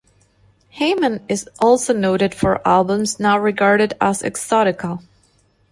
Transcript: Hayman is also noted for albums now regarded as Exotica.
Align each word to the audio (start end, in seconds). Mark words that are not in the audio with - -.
Hayman 0.69 1.23
is 1.29 1.47
also 1.59 1.93
noted 1.93 2.33
for 2.33 2.67
albums 2.67 3.19
now 3.19 3.37
regarded 3.37 3.93
as 4.01 4.23
Exotica. 4.23 4.99